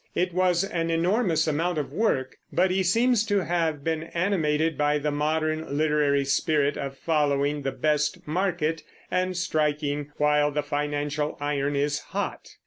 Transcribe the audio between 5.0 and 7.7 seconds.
modern literary spirit of following